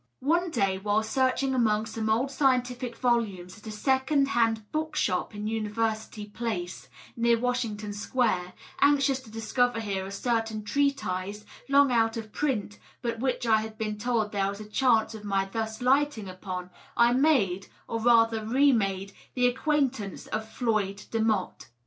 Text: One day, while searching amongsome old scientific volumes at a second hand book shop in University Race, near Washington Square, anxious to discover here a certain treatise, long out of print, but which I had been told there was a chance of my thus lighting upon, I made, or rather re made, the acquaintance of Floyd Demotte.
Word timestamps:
One 0.21 0.49
day, 0.49 0.79
while 0.79 1.03
searching 1.03 1.53
amongsome 1.53 2.09
old 2.09 2.31
scientific 2.31 2.95
volumes 2.95 3.59
at 3.59 3.67
a 3.67 3.71
second 3.71 4.29
hand 4.29 4.63
book 4.71 4.95
shop 4.95 5.35
in 5.35 5.45
University 5.45 6.31
Race, 6.39 6.89
near 7.15 7.37
Washington 7.37 7.93
Square, 7.93 8.53
anxious 8.79 9.19
to 9.19 9.29
discover 9.29 9.79
here 9.79 10.03
a 10.07 10.11
certain 10.11 10.63
treatise, 10.63 11.45
long 11.69 11.91
out 11.91 12.17
of 12.17 12.33
print, 12.33 12.79
but 13.03 13.19
which 13.19 13.45
I 13.45 13.61
had 13.61 13.77
been 13.77 13.99
told 13.99 14.31
there 14.31 14.49
was 14.49 14.59
a 14.59 14.65
chance 14.65 15.13
of 15.13 15.23
my 15.23 15.45
thus 15.45 15.83
lighting 15.83 16.27
upon, 16.27 16.71
I 16.97 17.13
made, 17.13 17.67
or 17.87 17.99
rather 17.99 18.43
re 18.43 18.71
made, 18.71 19.13
the 19.35 19.45
acquaintance 19.45 20.25
of 20.25 20.49
Floyd 20.49 20.97
Demotte. 21.11 21.67